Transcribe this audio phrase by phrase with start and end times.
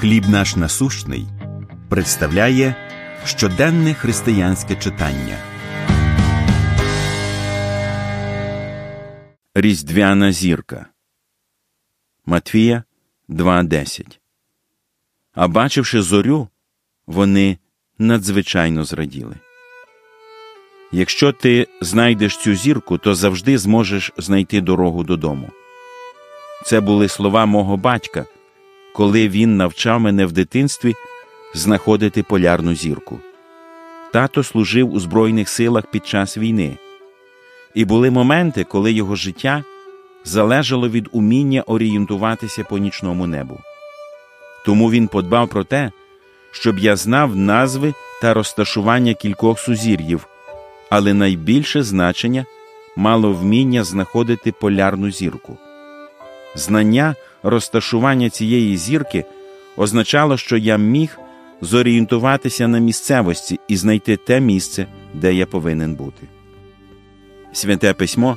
[0.00, 1.26] Хліб наш насущний
[1.88, 2.74] представляє
[3.24, 5.38] щоденне християнське читання.
[9.54, 10.86] Різдвяна зірка
[12.26, 12.82] Матвія
[13.28, 14.18] 2.10
[15.34, 16.48] А бачивши зорю,
[17.06, 17.58] вони
[17.98, 19.34] надзвичайно зраділи.
[20.92, 25.50] Якщо ти знайдеш цю зірку, то завжди зможеш знайти дорогу додому.
[26.64, 28.26] Це були слова мого батька,
[28.98, 30.94] коли він навчав мене в дитинстві
[31.54, 33.18] знаходити полярну зірку.
[34.12, 36.78] Тато служив у Збройних силах під час війни,
[37.74, 39.64] і були моменти, коли його життя
[40.24, 43.60] залежало від уміння орієнтуватися по нічному небу.
[44.64, 45.90] Тому він подбав про те,
[46.52, 50.26] щоб я знав назви та розташування кількох сузір'їв,
[50.90, 52.46] але найбільше значення
[52.96, 55.58] мало вміння знаходити полярну зірку.
[56.58, 59.24] Знання розташування цієї зірки
[59.76, 61.18] означало, що я міг
[61.60, 66.26] зорієнтуватися на місцевості і знайти те місце, де я повинен бути.
[67.52, 68.36] Святе письмо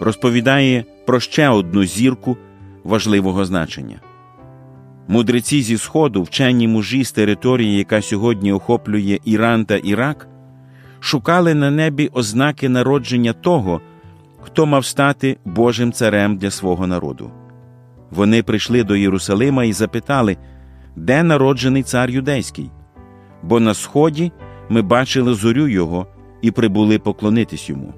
[0.00, 2.36] розповідає про ще одну зірку
[2.84, 4.00] важливого значення.
[5.08, 10.28] Мудреці зі Сходу, вчені мужі з території, яка сьогодні охоплює Іран та Ірак,
[11.00, 13.80] шукали на небі ознаки народження того,
[14.40, 17.30] хто мав стати Божим царем для свого народу.
[18.14, 20.36] Вони прийшли до Єрусалима і запитали,
[20.96, 22.70] де народжений цар юдейський,
[23.42, 24.32] бо на сході
[24.68, 26.06] ми бачили зорю його
[26.42, 27.94] і прибули поклонитись йому.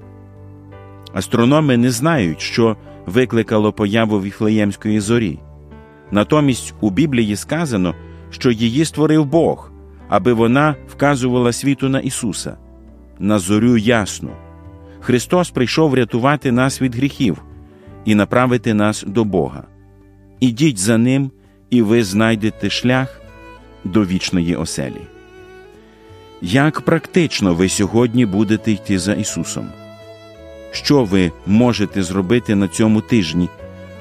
[1.13, 5.39] Астрономи не знають, що викликало появу Віфлеємської зорі.
[6.11, 7.95] Натомість у Біблії сказано,
[8.29, 9.71] що її створив Бог,
[10.09, 12.57] аби вона вказувала світу на Ісуса.
[13.19, 14.29] На зорю ясно.
[14.99, 17.41] Христос прийшов врятувати нас від гріхів
[18.05, 19.63] і направити нас до Бога.
[20.45, 21.31] Ідіть за ним,
[21.69, 23.21] і ви знайдете шлях
[23.83, 25.01] до вічної оселі.
[26.41, 29.69] Як практично ви сьогодні будете йти за Ісусом?
[30.71, 33.49] Що ви можете зробити на цьому тижні,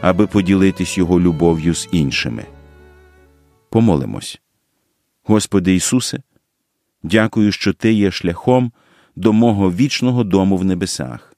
[0.01, 2.45] аби поділитись Його любов'ю з іншими?
[3.71, 4.41] Помолимось.
[5.23, 6.23] Господи Ісусе,
[7.03, 8.73] дякую, що Ти є шляхом
[9.17, 11.35] до мого вічного дому в небесах.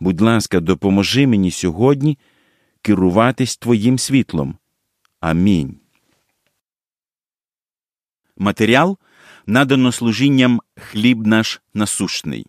[0.00, 2.18] Будь ласка, допоможи мені сьогодні
[2.82, 4.58] керуватись Твоїм світлом.
[5.20, 5.80] Амінь.
[8.36, 8.98] Матеріал
[9.46, 12.46] надано служінням хліб наш насущний.